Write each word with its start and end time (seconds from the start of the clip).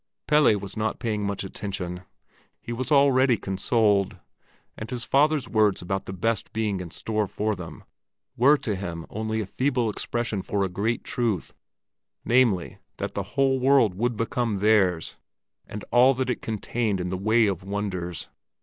Pelle 0.25 0.57
was 0.59 0.75
not 0.75 0.97
paying 0.97 1.27
much 1.27 1.43
attention. 1.43 2.01
He 2.59 2.73
was 2.73 2.91
already 2.91 3.37
consoled, 3.37 4.17
and 4.75 4.89
his 4.89 5.03
father's 5.05 5.47
words 5.47 5.79
about 5.83 6.05
the 6.07 6.11
best 6.11 6.51
being 6.53 6.79
in 6.79 6.89
store 6.89 7.27
for 7.27 7.53
them, 7.55 7.83
were 8.35 8.57
to 8.57 8.75
him 8.75 9.05
only 9.11 9.41
a 9.41 9.45
feeble 9.45 9.91
expression 9.91 10.41
for 10.41 10.63
a 10.63 10.69
great 10.69 11.03
truth, 11.03 11.53
namely, 12.25 12.79
that 12.97 13.13
the 13.13 13.21
whole 13.37 13.59
world 13.59 13.93
would 13.93 14.17
become 14.17 14.57
theirs, 14.57 15.17
with 15.71 15.85
all 15.91 16.15
that 16.15 16.31
it 16.31 16.41
contained 16.41 16.99
in 16.99 17.09
the 17.09 17.15
way 17.15 17.45
of 17.45 17.63
wonders. 17.63 18.27